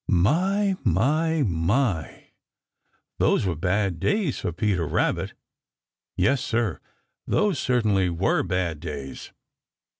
[0.07, 2.31] My, my, my,
[3.19, 5.35] those were bad days for Peter Rabbit!
[6.17, 6.79] Yes, Sir,
[7.27, 9.31] those certainly were bad days!